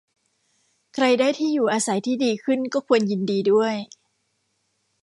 [0.93, 3.75] ใครได้ที่อยู่อาศัยที่ดีขึ้นก็ควรยินดีด้วย